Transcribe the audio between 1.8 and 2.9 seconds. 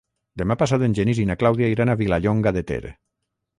a Vilallonga de Ter.